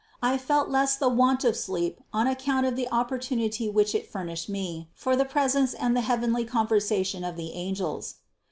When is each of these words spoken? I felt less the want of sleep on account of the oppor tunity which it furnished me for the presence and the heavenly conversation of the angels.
I 0.23 0.39
felt 0.39 0.69
less 0.69 0.95
the 0.95 1.09
want 1.09 1.43
of 1.43 1.55
sleep 1.55 2.01
on 2.11 2.25
account 2.25 2.65
of 2.65 2.75
the 2.75 2.87
oppor 2.91 3.19
tunity 3.19 3.71
which 3.71 3.93
it 3.93 4.09
furnished 4.09 4.49
me 4.49 4.89
for 4.95 5.15
the 5.15 5.25
presence 5.25 5.75
and 5.75 5.95
the 5.95 6.01
heavenly 6.01 6.43
conversation 6.43 7.23
of 7.23 7.35
the 7.35 7.51
angels. 7.53 8.15